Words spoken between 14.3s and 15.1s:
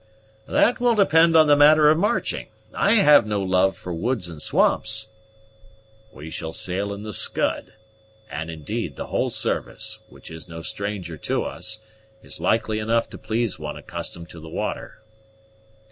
to the water."